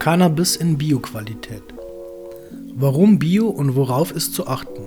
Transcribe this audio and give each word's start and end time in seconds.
Cannabis 0.00 0.56
in 0.56 0.78
Bioqualität. 0.78 1.62
Warum 2.74 3.18
Bio 3.18 3.48
und 3.48 3.76
worauf 3.76 4.12
ist 4.12 4.32
zu 4.32 4.46
achten? 4.46 4.80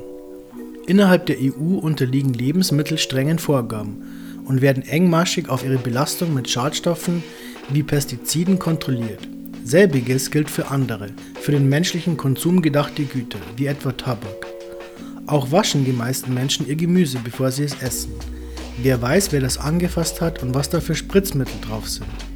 Innerhalb 0.87 1.27
der 1.27 1.37
EU 1.39 1.77
unterliegen 1.77 2.33
Lebensmittel 2.33 2.97
strengen 2.97 3.37
Vorgaben 3.37 4.01
und 4.45 4.61
werden 4.63 4.81
engmaschig 4.81 5.49
auf 5.49 5.63
ihre 5.63 5.77
Belastung 5.77 6.33
mit 6.33 6.49
Schadstoffen 6.49 7.21
wie 7.69 7.83
Pestiziden 7.83 8.57
kontrolliert. 8.57 9.19
Selbiges 9.63 10.31
gilt 10.31 10.49
für 10.49 10.71
andere, 10.71 11.11
für 11.39 11.51
den 11.51 11.69
menschlichen 11.69 12.17
Konsum 12.17 12.63
gedachte 12.63 13.03
Güter, 13.03 13.37
wie 13.55 13.67
etwa 13.67 13.91
Tabak. 13.91 14.47
Auch 15.27 15.51
waschen 15.51 15.85
die 15.85 15.93
meisten 15.93 16.33
Menschen 16.33 16.67
ihr 16.67 16.75
Gemüse, 16.75 17.19
bevor 17.23 17.51
sie 17.51 17.65
es 17.65 17.79
essen. 17.83 18.13
Wer 18.81 18.99
weiß, 18.99 19.31
wer 19.31 19.41
das 19.41 19.59
angefasst 19.59 20.21
hat 20.21 20.41
und 20.41 20.55
was 20.55 20.71
da 20.71 20.81
für 20.81 20.95
Spritzmittel 20.95 21.53
drauf 21.61 21.87
sind. 21.87 22.32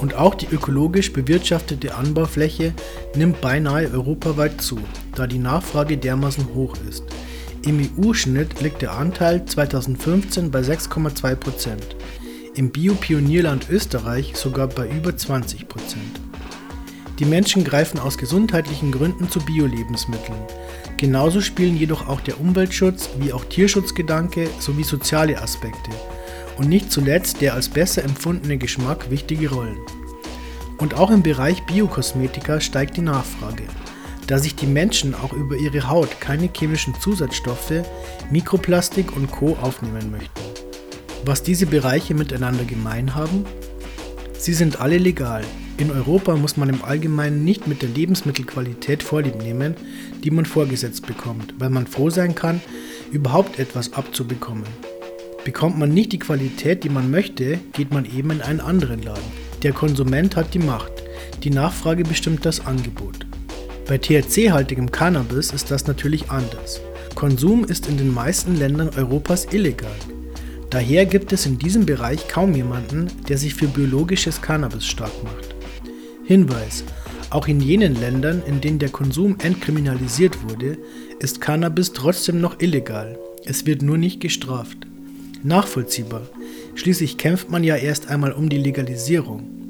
Und 0.00 0.14
auch 0.14 0.34
die 0.34 0.46
ökologisch 0.50 1.12
bewirtschaftete 1.12 1.94
Anbaufläche 1.94 2.72
nimmt 3.14 3.40
beinahe 3.40 3.90
europaweit 3.92 4.60
zu, 4.60 4.78
da 5.14 5.26
die 5.26 5.38
Nachfrage 5.38 5.98
dermaßen 5.98 6.54
hoch 6.54 6.76
ist. 6.88 7.04
Im 7.66 7.78
EU-Schnitt 7.78 8.62
liegt 8.62 8.80
der 8.80 8.92
Anteil 8.92 9.44
2015 9.44 10.50
bei 10.50 10.60
6,2%, 10.60 11.76
im 12.54 12.70
Bio-Pionierland 12.70 13.68
Österreich 13.68 14.32
sogar 14.34 14.66
bei 14.68 14.88
über 14.88 15.10
20%. 15.10 15.66
Die 17.18 17.26
Menschen 17.26 17.64
greifen 17.64 18.00
aus 18.00 18.16
gesundheitlichen 18.16 18.92
Gründen 18.92 19.28
zu 19.28 19.40
Bio-Lebensmitteln. 19.40 20.40
Genauso 20.96 21.42
spielen 21.42 21.76
jedoch 21.76 22.08
auch 22.08 22.22
der 22.22 22.40
Umweltschutz 22.40 23.10
wie 23.18 23.34
auch 23.34 23.44
Tierschutzgedanke 23.44 24.48
sowie 24.58 24.84
soziale 24.84 25.40
Aspekte 25.40 25.90
und 26.56 26.68
nicht 26.68 26.90
zuletzt 26.90 27.42
der 27.42 27.54
als 27.54 27.68
besser 27.68 28.04
empfundene 28.04 28.56
Geschmack 28.56 29.10
wichtige 29.10 29.50
Rollen. 29.50 29.78
Und 30.80 30.94
auch 30.94 31.10
im 31.10 31.22
Bereich 31.22 31.62
Biokosmetika 31.66 32.58
steigt 32.60 32.96
die 32.96 33.02
Nachfrage, 33.02 33.64
da 34.26 34.38
sich 34.38 34.56
die 34.56 34.66
Menschen 34.66 35.14
auch 35.14 35.34
über 35.34 35.56
ihre 35.56 35.88
Haut 35.88 36.20
keine 36.20 36.48
chemischen 36.48 36.94
Zusatzstoffe, 36.98 37.84
Mikroplastik 38.30 39.14
und 39.14 39.30
Co 39.30 39.58
aufnehmen 39.60 40.10
möchten. 40.10 40.40
Was 41.26 41.42
diese 41.42 41.66
Bereiche 41.66 42.14
miteinander 42.14 42.64
gemein 42.64 43.14
haben? 43.14 43.44
Sie 44.38 44.54
sind 44.54 44.80
alle 44.80 44.96
legal. 44.96 45.44
In 45.76 45.90
Europa 45.90 46.34
muss 46.36 46.56
man 46.56 46.70
im 46.70 46.82
Allgemeinen 46.82 47.44
nicht 47.44 47.66
mit 47.66 47.82
der 47.82 47.90
Lebensmittelqualität 47.90 49.02
vorlieb 49.02 49.36
nehmen, 49.36 49.74
die 50.24 50.30
man 50.30 50.46
vorgesetzt 50.46 51.06
bekommt, 51.06 51.54
weil 51.58 51.68
man 51.68 51.86
froh 51.86 52.08
sein 52.08 52.34
kann, 52.34 52.62
überhaupt 53.12 53.58
etwas 53.58 53.92
abzubekommen. 53.92 54.64
Bekommt 55.44 55.78
man 55.78 55.92
nicht 55.92 56.12
die 56.12 56.18
Qualität, 56.18 56.84
die 56.84 56.90
man 56.90 57.10
möchte, 57.10 57.58
geht 57.74 57.92
man 57.92 58.06
eben 58.06 58.30
in 58.30 58.40
einen 58.40 58.60
anderen 58.60 59.02
Laden. 59.02 59.39
Der 59.62 59.72
Konsument 59.72 60.36
hat 60.36 60.54
die 60.54 60.58
Macht. 60.58 60.92
Die 61.42 61.50
Nachfrage 61.50 62.02
bestimmt 62.02 62.46
das 62.46 62.64
Angebot. 62.64 63.26
Bei 63.86 63.98
THC-haltigem 63.98 64.90
Cannabis 64.90 65.50
ist 65.50 65.70
das 65.70 65.86
natürlich 65.86 66.30
anders. 66.30 66.80
Konsum 67.14 67.64
ist 67.64 67.86
in 67.86 67.98
den 67.98 68.14
meisten 68.14 68.56
Ländern 68.56 68.88
Europas 68.96 69.46
illegal. 69.52 69.90
Daher 70.70 71.04
gibt 71.04 71.32
es 71.32 71.44
in 71.44 71.58
diesem 71.58 71.84
Bereich 71.84 72.26
kaum 72.26 72.54
jemanden, 72.54 73.08
der 73.28 73.36
sich 73.36 73.54
für 73.54 73.66
biologisches 73.66 74.40
Cannabis 74.40 74.86
stark 74.86 75.12
macht. 75.24 75.54
Hinweis: 76.24 76.84
Auch 77.28 77.46
in 77.46 77.60
jenen 77.60 78.00
Ländern, 78.00 78.42
in 78.46 78.62
denen 78.62 78.78
der 78.78 78.90
Konsum 78.90 79.36
entkriminalisiert 79.42 80.42
wurde, 80.48 80.78
ist 81.18 81.42
Cannabis 81.42 81.92
trotzdem 81.92 82.40
noch 82.40 82.60
illegal. 82.60 83.18
Es 83.44 83.66
wird 83.66 83.82
nur 83.82 83.98
nicht 83.98 84.20
gestraft 84.20 84.86
nachvollziehbar. 85.42 86.22
Schließlich 86.74 87.18
kämpft 87.18 87.50
man 87.50 87.64
ja 87.64 87.76
erst 87.76 88.08
einmal 88.08 88.32
um 88.32 88.48
die 88.48 88.58
Legalisierung. 88.58 89.60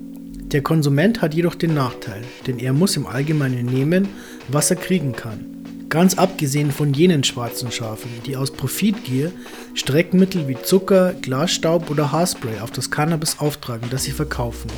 Der 0.51 0.63
Konsument 0.63 1.23
hat 1.23 1.35
jedoch 1.35 1.55
den 1.55 1.75
Nachteil, 1.75 2.23
denn 2.47 2.59
er 2.59 2.73
muss 2.73 2.97
im 2.97 3.07
Allgemeinen 3.07 3.67
nehmen, 3.67 4.09
was 4.49 4.71
er 4.71 4.77
kriegen 4.77 5.13
kann. 5.13 5.45
Ganz 5.89 6.15
abgesehen 6.15 6.71
von 6.71 6.93
jenen 6.93 7.25
schwarzen 7.25 7.73
Schafen, 7.73 8.11
die 8.27 8.37
aus 8.37 8.53
Profitgier 8.53 9.33
Streckmittel 9.75 10.47
wie 10.47 10.61
Zucker, 10.63 11.15
Glasstaub 11.15 11.91
oder 11.91 12.13
Haarspray 12.13 12.61
auf 12.61 12.71
das 12.71 12.91
Cannabis 12.91 13.39
auftragen, 13.39 13.89
das 13.91 14.05
sie 14.05 14.13
verkaufen, 14.13 14.71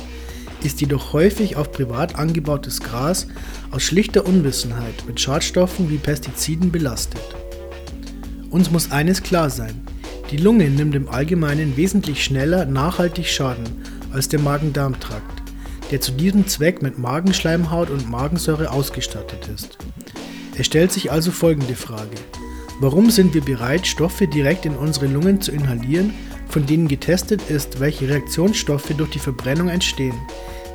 ist 0.63 0.81
jedoch 0.81 1.13
häufig 1.13 1.55
auf 1.55 1.71
privat 1.71 2.15
angebautes 2.15 2.79
Gras 2.79 3.27
aus 3.71 3.83
schlichter 3.83 4.25
Unwissenheit 4.25 5.05
mit 5.05 5.19
Schadstoffen 5.19 5.89
wie 5.89 5.97
Pestiziden 5.97 6.71
belastet. 6.71 7.21
Uns 8.49 8.71
muss 8.71 8.91
eines 8.91 9.23
klar 9.23 9.49
sein, 9.49 9.81
die 10.31 10.37
Lunge 10.37 10.69
nimmt 10.69 10.95
im 10.95 11.09
Allgemeinen 11.09 11.77
wesentlich 11.77 12.23
schneller 12.23 12.65
nachhaltig 12.65 13.27
Schaden 13.27 13.63
als 14.11 14.29
der 14.29 14.39
Magen-Darm-Trakt, 14.39 15.43
der 15.91 16.01
zu 16.01 16.11
diesem 16.11 16.47
Zweck 16.47 16.81
mit 16.81 16.97
Magenschleimhaut 16.97 17.89
und 17.89 18.09
Magensäure 18.09 18.71
ausgestattet 18.71 19.49
ist. 19.53 19.77
Es 20.57 20.65
stellt 20.65 20.91
sich 20.91 21.11
also 21.11 21.31
folgende 21.31 21.75
Frage. 21.75 22.15
Warum 22.79 23.09
sind 23.09 23.33
wir 23.33 23.41
bereit, 23.41 23.87
Stoffe 23.87 24.27
direkt 24.27 24.65
in 24.65 24.75
unsere 24.75 25.07
Lungen 25.07 25.41
zu 25.41 25.51
inhalieren, 25.51 26.13
von 26.47 26.65
denen 26.65 26.87
getestet 26.87 27.49
ist, 27.49 27.79
welche 27.79 28.07
Reaktionsstoffe 28.07 28.93
durch 28.97 29.09
die 29.09 29.19
Verbrennung 29.19 29.69
entstehen, 29.69 30.15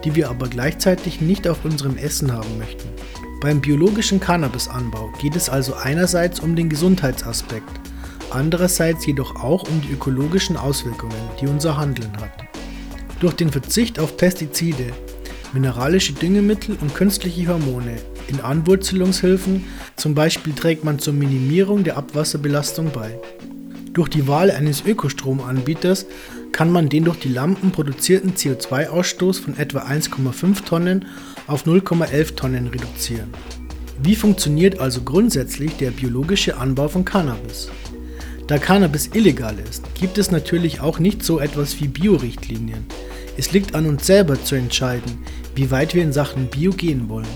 die 0.04 0.14
wir 0.14 0.28
aber 0.30 0.48
gleichzeitig 0.48 1.20
nicht 1.20 1.46
auf 1.46 1.64
unserem 1.64 1.96
Essen 1.96 2.32
haben 2.32 2.58
möchten? 2.58 2.88
Beim 3.40 3.60
biologischen 3.60 4.18
Cannabisanbau 4.18 5.12
geht 5.20 5.36
es 5.36 5.48
also 5.48 5.74
einerseits 5.74 6.40
um 6.40 6.56
den 6.56 6.68
Gesundheitsaspekt, 6.68 7.70
andererseits 8.30 9.06
jedoch 9.06 9.36
auch 9.36 9.68
um 9.68 9.80
die 9.80 9.92
ökologischen 9.92 10.56
Auswirkungen, 10.56 11.14
die 11.40 11.46
unser 11.46 11.76
Handeln 11.76 12.12
hat. 12.20 12.32
Durch 13.20 13.34
den 13.34 13.50
Verzicht 13.50 13.98
auf 13.98 14.16
Pestizide, 14.16 14.92
mineralische 15.52 16.12
Düngemittel 16.12 16.76
und 16.80 16.94
künstliche 16.94 17.48
Hormone 17.48 17.96
in 18.28 18.40
Anwurzelungshilfen 18.40 19.64
zum 19.96 20.14
Beispiel 20.14 20.52
trägt 20.52 20.84
man 20.84 20.98
zur 20.98 21.14
Minimierung 21.14 21.84
der 21.84 21.96
Abwasserbelastung 21.96 22.90
bei. 22.92 23.18
Durch 23.92 24.08
die 24.08 24.28
Wahl 24.28 24.50
eines 24.50 24.84
Ökostromanbieters 24.84 26.06
kann 26.52 26.70
man 26.70 26.88
den 26.88 27.04
durch 27.04 27.18
die 27.18 27.28
Lampen 27.28 27.72
produzierten 27.72 28.34
CO2-Ausstoß 28.34 29.40
von 29.40 29.56
etwa 29.56 29.80
1,5 29.80 30.64
Tonnen 30.64 31.06
auf 31.46 31.66
0,11 31.66 32.36
Tonnen 32.36 32.66
reduzieren. 32.68 33.30
Wie 34.00 34.14
funktioniert 34.14 34.78
also 34.78 35.02
grundsätzlich 35.02 35.76
der 35.76 35.90
biologische 35.90 36.56
Anbau 36.56 36.88
von 36.88 37.04
Cannabis? 37.04 37.68
Da 38.48 38.56
Cannabis 38.56 39.10
illegal 39.12 39.56
ist, 39.58 39.84
gibt 39.94 40.16
es 40.16 40.30
natürlich 40.30 40.80
auch 40.80 40.98
nicht 40.98 41.22
so 41.22 41.38
etwas 41.38 41.78
wie 41.82 41.86
Bio-Richtlinien. 41.86 42.86
Es 43.36 43.52
liegt 43.52 43.74
an 43.74 43.84
uns 43.84 44.06
selber 44.06 44.42
zu 44.42 44.54
entscheiden, 44.54 45.18
wie 45.54 45.70
weit 45.70 45.94
wir 45.94 46.02
in 46.02 46.14
Sachen 46.14 46.46
Bio 46.46 46.72
gehen 46.72 47.10
wollen. 47.10 47.28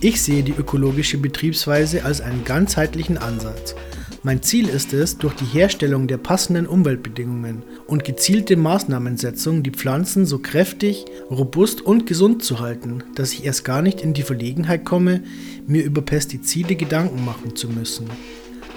Ich 0.00 0.20
sehe 0.20 0.42
die 0.42 0.54
ökologische 0.58 1.16
Betriebsweise 1.16 2.04
als 2.04 2.20
einen 2.20 2.44
ganzheitlichen 2.44 3.18
Ansatz. 3.18 3.76
Mein 4.24 4.42
Ziel 4.42 4.68
ist 4.68 4.92
es, 4.92 5.16
durch 5.16 5.34
die 5.34 5.44
Herstellung 5.44 6.08
der 6.08 6.18
passenden 6.18 6.66
Umweltbedingungen 6.66 7.62
und 7.86 8.02
gezielte 8.02 8.56
Maßnahmensetzung 8.56 9.62
die 9.62 9.70
Pflanzen 9.70 10.26
so 10.26 10.40
kräftig, 10.40 11.04
robust 11.30 11.82
und 11.82 12.08
gesund 12.08 12.42
zu 12.42 12.58
halten, 12.58 13.04
dass 13.14 13.32
ich 13.32 13.44
erst 13.44 13.64
gar 13.64 13.80
nicht 13.80 14.00
in 14.00 14.12
die 14.12 14.22
Verlegenheit 14.22 14.84
komme, 14.84 15.22
mir 15.68 15.84
über 15.84 16.02
Pestizide 16.02 16.74
Gedanken 16.74 17.24
machen 17.24 17.54
zu 17.54 17.68
müssen. 17.68 18.08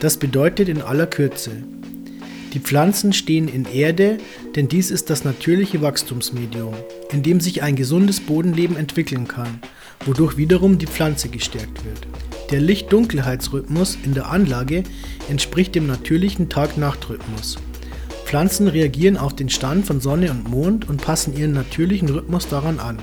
Das 0.03 0.17
bedeutet 0.17 0.67
in 0.67 0.81
aller 0.81 1.07
Kürze, 1.07 1.51
die 2.53 2.59
Pflanzen 2.59 3.13
stehen 3.13 3.47
in 3.47 3.63
Erde, 3.63 4.17
denn 4.53 4.67
dies 4.67 4.91
ist 4.91 5.09
das 5.09 5.23
natürliche 5.23 5.81
Wachstumsmedium, 5.81 6.73
in 7.13 7.23
dem 7.23 7.39
sich 7.39 7.63
ein 7.63 7.77
gesundes 7.77 8.19
Bodenleben 8.19 8.75
entwickeln 8.75 9.29
kann, 9.29 9.61
wodurch 10.05 10.35
wiederum 10.35 10.77
die 10.77 10.87
Pflanze 10.87 11.29
gestärkt 11.29 11.85
wird. 11.85 12.05
Der 12.51 12.59
Licht-Dunkelheitsrhythmus 12.59 13.97
in 14.03 14.13
der 14.13 14.29
Anlage 14.29 14.83
entspricht 15.29 15.73
dem 15.73 15.87
natürlichen 15.87 16.49
Tag-Nacht-Rhythmus. 16.49 17.59
Pflanzen 18.25 18.67
reagieren 18.67 19.15
auf 19.15 19.33
den 19.33 19.47
Stand 19.47 19.85
von 19.85 20.01
Sonne 20.01 20.31
und 20.31 20.49
Mond 20.49 20.89
und 20.89 21.01
passen 21.01 21.33
ihren 21.33 21.53
natürlichen 21.53 22.09
Rhythmus 22.09 22.49
daran 22.49 22.79
an, 22.79 22.99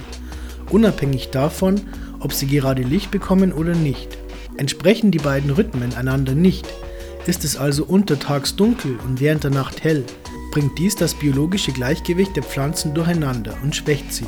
unabhängig 0.68 1.30
davon, 1.30 1.80
ob 2.18 2.34
sie 2.34 2.46
gerade 2.46 2.82
Licht 2.82 3.10
bekommen 3.10 3.54
oder 3.54 3.74
nicht. 3.74 4.18
Entsprechen 4.58 5.10
die 5.10 5.18
beiden 5.18 5.48
Rhythmen 5.48 5.94
einander 5.94 6.34
nicht, 6.34 6.66
ist 7.26 7.44
es 7.44 7.56
also 7.56 7.84
untertags 7.84 8.56
dunkel 8.56 8.98
und 9.06 9.20
während 9.20 9.44
der 9.44 9.50
Nacht 9.50 9.84
hell, 9.84 10.04
bringt 10.50 10.78
dies 10.78 10.96
das 10.96 11.14
biologische 11.14 11.72
Gleichgewicht 11.72 12.34
der 12.36 12.42
Pflanzen 12.42 12.94
durcheinander 12.94 13.56
und 13.62 13.76
schwächt 13.76 14.12
sie. 14.12 14.26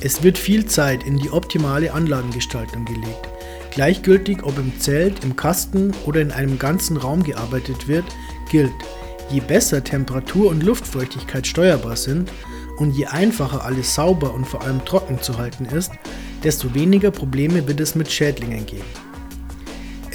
Es 0.00 0.22
wird 0.22 0.38
viel 0.38 0.66
Zeit 0.66 1.04
in 1.04 1.16
die 1.18 1.30
optimale 1.30 1.92
Anlagengestaltung 1.92 2.84
gelegt. 2.84 3.28
Gleichgültig 3.70 4.44
ob 4.44 4.58
im 4.58 4.78
Zelt, 4.78 5.24
im 5.24 5.34
Kasten 5.34 5.92
oder 6.04 6.20
in 6.20 6.30
einem 6.30 6.58
ganzen 6.58 6.96
Raum 6.96 7.24
gearbeitet 7.24 7.88
wird, 7.88 8.04
gilt, 8.50 8.72
je 9.30 9.40
besser 9.40 9.82
Temperatur 9.82 10.50
und 10.50 10.62
Luftfeuchtigkeit 10.62 11.46
steuerbar 11.46 11.96
sind 11.96 12.30
und 12.76 12.94
je 12.94 13.06
einfacher 13.06 13.64
alles 13.64 13.94
sauber 13.94 14.34
und 14.34 14.46
vor 14.46 14.62
allem 14.62 14.84
trocken 14.84 15.20
zu 15.20 15.38
halten 15.38 15.64
ist, 15.64 15.92
desto 16.44 16.74
weniger 16.74 17.10
Probleme 17.10 17.66
wird 17.66 17.80
es 17.80 17.94
mit 17.94 18.10
Schädlingen 18.10 18.66
geben. 18.66 19.03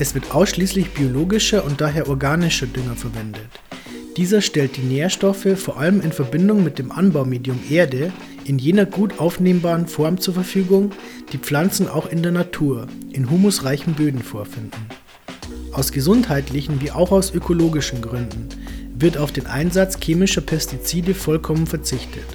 Es 0.02 0.16
wird 0.16 0.34
ausschließlich 0.34 0.92
biologischer 0.92 1.66
und 1.66 1.82
daher 1.82 2.08
organischer 2.08 2.68
Dünger 2.68 2.96
verwendet. 2.96 3.50
Dieser 4.16 4.42
stellt 4.42 4.78
die 4.78 4.82
Nährstoffe 4.82 5.58
vor 5.58 5.78
allem 5.78 6.00
in 6.00 6.14
Verbindung 6.14 6.64
mit 6.64 6.80
dem 6.80 6.94
Anbaumedium 6.94 7.60
Erde 7.70 8.14
in 8.46 8.60
jener 8.60 8.86
gut 8.86 9.20
aufnehmbaren 9.20 9.88
Form 9.88 10.18
zur 10.18 10.36
Verfügung, 10.36 10.92
die 11.34 11.38
Pflanzen 11.38 11.90
auch 11.90 12.10
in 12.10 12.24
der 12.24 12.32
Natur, 12.32 12.88
in 13.12 13.30
humusreichen 13.30 13.94
Böden 13.94 14.24
vorfinden. 14.24 14.88
Aus 15.74 15.92
gesundheitlichen 15.92 16.80
wie 16.80 16.92
auch 16.92 17.12
aus 17.12 17.34
ökologischen 17.34 18.02
Gründen 18.02 18.48
wird 18.98 19.18
auf 19.18 19.34
den 19.34 19.48
Einsatz 19.48 20.00
chemischer 20.02 20.42
Pestizide 20.42 21.14
vollkommen 21.14 21.68
verzichtet. 21.68 22.26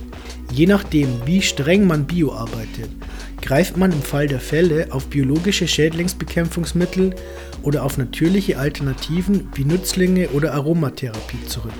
Je 0.53 0.67
nachdem, 0.67 1.09
wie 1.25 1.41
streng 1.41 1.87
man 1.87 2.05
bio 2.05 2.33
arbeitet, 2.33 2.91
greift 3.41 3.77
man 3.77 3.93
im 3.93 4.03
Fall 4.03 4.27
der 4.27 4.41
Fälle 4.41 4.87
auf 4.91 5.07
biologische 5.09 5.67
Schädlingsbekämpfungsmittel 5.67 7.15
oder 7.65 7.83
auf 7.83 7.99
natürliche 7.99 8.59
Alternativen 8.59 9.49
wie 9.55 9.65
Nützlinge 9.65 10.29
oder 10.29 10.55
Aromatherapie 10.55 11.45
zurück. 11.47 11.73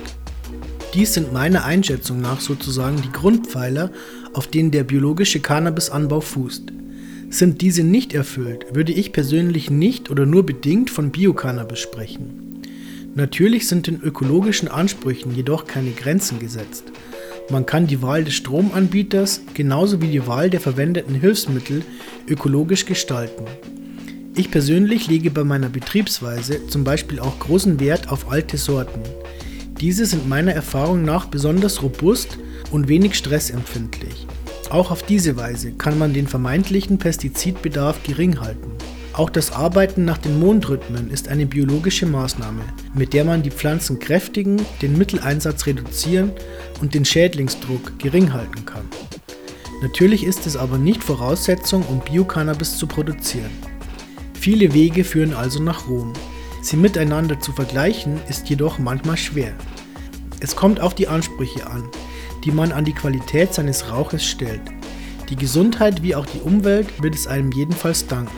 Dies 0.93 1.13
sind 1.13 1.33
meiner 1.33 1.65
Einschätzung 1.65 2.21
nach 2.21 2.39
sozusagen 2.39 3.01
die 3.01 3.11
Grundpfeiler, 3.11 3.91
auf 4.33 4.47
denen 4.47 4.71
der 4.71 4.83
biologische 4.83 5.39
Cannabisanbau 5.39 6.21
fußt. 6.21 6.71
Sind 7.29 7.61
diese 7.61 7.83
nicht 7.83 8.13
erfüllt, 8.13 8.67
würde 8.73 8.93
ich 8.93 9.11
persönlich 9.11 9.69
nicht 9.69 10.09
oder 10.09 10.25
nur 10.25 10.45
bedingt 10.45 10.89
von 10.89 11.11
Biocannabis 11.11 11.79
sprechen. 11.79 12.61
Natürlich 13.13 13.67
sind 13.67 13.87
den 13.87 14.01
ökologischen 14.01 14.67
Ansprüchen 14.67 15.35
jedoch 15.35 15.65
keine 15.65 15.91
Grenzen 15.91 16.39
gesetzt. 16.39 16.83
Man 17.49 17.65
kann 17.65 17.87
die 17.87 18.01
Wahl 18.01 18.23
des 18.23 18.33
Stromanbieters 18.35 19.41
genauso 19.53 20.01
wie 20.01 20.07
die 20.07 20.27
Wahl 20.27 20.49
der 20.49 20.59
verwendeten 20.59 21.15
Hilfsmittel 21.15 21.83
ökologisch 22.27 22.85
gestalten. 22.85 23.45
Ich 24.37 24.51
persönlich 24.51 25.07
lege 25.07 25.31
bei 25.31 25.45
meiner 25.45 25.69
Betriebsweise 25.69 26.67
zum 26.67 26.83
Beispiel 26.83 27.21
auch 27.21 27.39
großen 27.39 27.79
Wert 27.79 28.11
auf 28.11 28.29
alte 28.29 28.57
Sorten. 28.57 29.01
Diese 29.79 30.05
sind 30.05 30.27
meiner 30.27 30.51
Erfahrung 30.51 31.05
nach 31.05 31.27
besonders 31.27 31.81
robust 31.81 32.37
und 32.69 32.89
wenig 32.89 33.15
stressempfindlich. 33.15 34.27
Auch 34.69 34.91
auf 34.91 35.03
diese 35.03 35.37
Weise 35.37 35.71
kann 35.71 35.97
man 35.97 36.13
den 36.13 36.27
vermeintlichen 36.27 36.97
Pestizidbedarf 36.97 38.03
gering 38.03 38.41
halten. 38.41 38.71
Auch 39.13 39.29
das 39.29 39.53
Arbeiten 39.53 40.03
nach 40.03 40.17
den 40.17 40.37
Mondrhythmen 40.37 41.09
ist 41.09 41.29
eine 41.29 41.45
biologische 41.45 42.05
Maßnahme, 42.05 42.63
mit 42.93 43.13
der 43.13 43.23
man 43.23 43.41
die 43.41 43.51
Pflanzen 43.51 43.99
kräftigen, 43.99 44.61
den 44.81 44.97
Mitteleinsatz 44.97 45.65
reduzieren 45.65 46.33
und 46.81 46.93
den 46.93 47.05
Schädlingsdruck 47.05 47.97
gering 47.99 48.33
halten 48.33 48.65
kann. 48.65 48.83
Natürlich 49.81 50.25
ist 50.25 50.45
es 50.45 50.57
aber 50.57 50.77
nicht 50.77 51.01
Voraussetzung, 51.01 51.83
um 51.83 52.01
Biocannabis 52.01 52.77
zu 52.77 52.85
produzieren. 52.85 53.74
Viele 54.45 54.75
Wege 54.75 55.03
führen 55.03 55.33
also 55.33 55.59
nach 55.59 55.87
Rom. 55.87 56.13
Sie 56.61 56.77
miteinander 56.77 57.39
zu 57.39 57.51
vergleichen 57.51 58.19
ist 58.29 58.47
jedoch 58.47 58.77
manchmal 58.77 59.17
schwer. 59.17 59.55
Es 60.39 60.55
kommt 60.55 60.79
auf 60.79 60.93
die 60.93 61.07
Ansprüche 61.07 61.65
an, 61.65 61.89
die 62.43 62.51
man 62.51 62.71
an 62.71 62.85
die 62.85 62.93
Qualität 62.93 63.55
seines 63.55 63.89
Rauches 63.89 64.23
stellt. 64.23 64.61
Die 65.31 65.35
Gesundheit 65.35 66.03
wie 66.03 66.13
auch 66.13 66.27
die 66.27 66.41
Umwelt 66.41 67.01
wird 67.01 67.15
es 67.15 67.25
einem 67.25 67.51
jedenfalls 67.53 68.05
danken. 68.05 68.37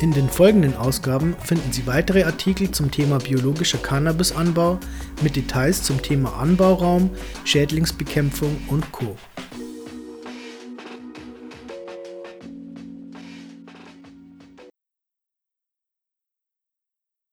In 0.00 0.12
den 0.12 0.28
folgenden 0.28 0.76
Ausgaben 0.76 1.34
finden 1.42 1.72
Sie 1.72 1.86
weitere 1.86 2.24
Artikel 2.24 2.70
zum 2.70 2.90
Thema 2.90 3.16
biologischer 3.16 3.78
Cannabisanbau 3.78 4.78
mit 5.22 5.36
Details 5.36 5.82
zum 5.82 6.02
Thema 6.02 6.34
Anbauraum, 6.34 7.08
Schädlingsbekämpfung 7.44 8.58
und 8.68 8.92
Co. 8.92 9.16